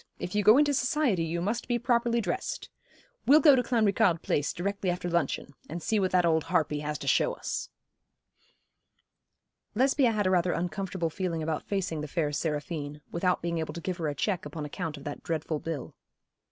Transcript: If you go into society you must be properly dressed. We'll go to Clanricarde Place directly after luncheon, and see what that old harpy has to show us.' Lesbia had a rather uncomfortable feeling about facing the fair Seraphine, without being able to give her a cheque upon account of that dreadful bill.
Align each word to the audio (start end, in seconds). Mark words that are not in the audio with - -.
If 0.17 0.33
you 0.33 0.41
go 0.43 0.57
into 0.57 0.73
society 0.73 1.23
you 1.23 1.41
must 1.43 1.67
be 1.67 1.77
properly 1.77 2.21
dressed. 2.21 2.71
We'll 3.27 3.39
go 3.39 3.55
to 3.55 3.61
Clanricarde 3.61 4.23
Place 4.23 4.51
directly 4.51 4.89
after 4.89 5.07
luncheon, 5.07 5.53
and 5.69 5.79
see 5.79 5.99
what 5.99 6.09
that 6.09 6.25
old 6.25 6.45
harpy 6.45 6.79
has 6.79 6.97
to 6.97 7.07
show 7.07 7.33
us.' 7.35 7.69
Lesbia 9.75 10.11
had 10.13 10.25
a 10.25 10.31
rather 10.31 10.53
uncomfortable 10.53 11.11
feeling 11.11 11.43
about 11.43 11.67
facing 11.67 12.01
the 12.01 12.07
fair 12.07 12.31
Seraphine, 12.31 13.01
without 13.11 13.43
being 13.43 13.59
able 13.59 13.75
to 13.75 13.79
give 13.81 13.97
her 13.97 14.07
a 14.07 14.15
cheque 14.15 14.47
upon 14.47 14.65
account 14.65 14.97
of 14.97 15.03
that 15.03 15.21
dreadful 15.21 15.59
bill. 15.59 15.93